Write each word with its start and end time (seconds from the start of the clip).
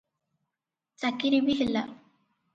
ଚାକିରି 1.03 1.43
ବି 1.51 1.59
ହେଲା। 1.61 1.87